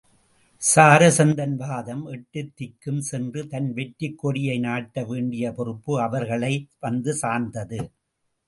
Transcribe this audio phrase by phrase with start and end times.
[0.61, 6.53] சராசந்தன் வதம் எட்டுத் திக்கும் சென்று தன் வெற்றிக் கொடியை நாட்ட வேண்டிய பொறுப்பு அவர்களை
[6.79, 7.79] வந்து சார்ந்தது.